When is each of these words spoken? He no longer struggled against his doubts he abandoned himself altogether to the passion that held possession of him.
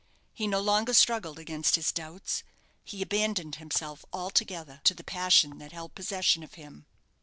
He 0.33 0.47
no 0.47 0.59
longer 0.61 0.95
struggled 0.95 1.37
against 1.37 1.75
his 1.75 1.91
doubts 1.91 2.41
he 2.83 3.03
abandoned 3.03 3.57
himself 3.57 4.03
altogether 4.11 4.81
to 4.85 4.95
the 4.95 5.03
passion 5.03 5.59
that 5.59 5.73
held 5.73 5.93
possession 5.93 6.41
of 6.41 6.55
him. 6.55 6.87